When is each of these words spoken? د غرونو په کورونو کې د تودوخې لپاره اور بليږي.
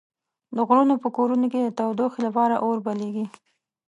د 0.55 0.57
غرونو 0.67 0.95
په 1.03 1.09
کورونو 1.15 1.45
کې 1.51 1.59
د 1.63 1.69
تودوخې 1.77 2.19
لپاره 2.27 2.55
اور 2.65 2.77
بليږي. 2.85 3.25